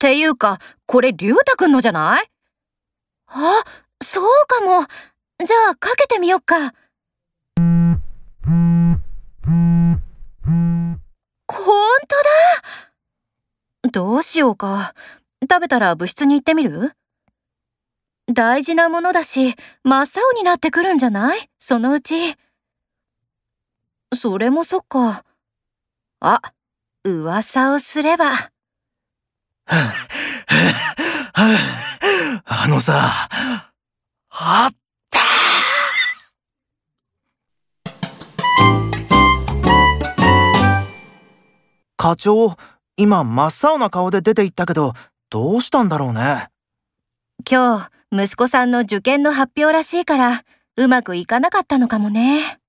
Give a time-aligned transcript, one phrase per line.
[0.00, 2.30] っていうか、これ、りゅうたくんのじゃない？
[3.26, 3.62] あ、
[4.02, 4.86] そうかも。
[5.44, 6.56] じゃあ、かけてみよっか。
[6.56, 6.70] ほ
[7.58, 8.00] ん
[12.08, 12.16] と
[13.84, 14.94] だどうしようか。
[15.42, 16.92] 食べたら部室に行ってみる？
[18.32, 19.54] 大事なものだし、
[19.84, 21.50] 真っ青になってくるんじゃない？
[21.58, 22.14] そのうち。
[24.14, 25.26] それもそっか。
[26.20, 26.40] あ、
[27.04, 28.32] 噂をすれば。
[32.44, 33.28] あのさ、
[34.30, 34.74] あっ
[35.10, 35.20] た
[41.96, 42.56] 課長、
[42.96, 44.94] 今真っ青な顔で出て行ったけど、
[45.30, 46.48] どうしたんだろうね。
[47.48, 50.42] 今日、息子さんの受験の発表らしいから、
[50.76, 52.59] うまくいかなかったのかもね。